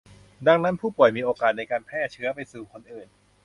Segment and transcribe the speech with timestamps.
[0.47, 3.07] ดังนั้นผู้ป่วยมีโอกาสในการแพร่เชื้อไปสู่คนอื่น